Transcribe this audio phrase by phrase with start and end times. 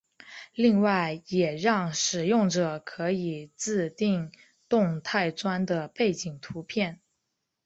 [0.55, 4.31] 另外也让使用者可以自订
[4.67, 6.99] 动态砖的背景图片。